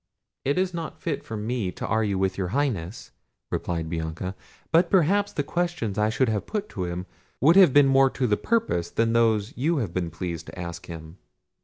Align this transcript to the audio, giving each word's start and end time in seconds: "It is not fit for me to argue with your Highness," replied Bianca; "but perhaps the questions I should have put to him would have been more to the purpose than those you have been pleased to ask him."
"It 0.43 0.57
is 0.57 0.73
not 0.73 0.99
fit 0.99 1.23
for 1.23 1.37
me 1.37 1.71
to 1.73 1.85
argue 1.85 2.17
with 2.17 2.35
your 2.35 2.47
Highness," 2.47 3.11
replied 3.51 3.87
Bianca; 3.87 4.33
"but 4.71 4.89
perhaps 4.89 5.31
the 5.31 5.43
questions 5.43 5.95
I 5.99 6.09
should 6.09 6.27
have 6.27 6.47
put 6.47 6.69
to 6.69 6.85
him 6.85 7.05
would 7.39 7.55
have 7.55 7.71
been 7.71 7.85
more 7.85 8.09
to 8.09 8.25
the 8.25 8.35
purpose 8.35 8.89
than 8.89 9.13
those 9.13 9.55
you 9.55 9.77
have 9.77 9.93
been 9.93 10.09
pleased 10.09 10.47
to 10.47 10.57
ask 10.57 10.87
him." 10.87 11.19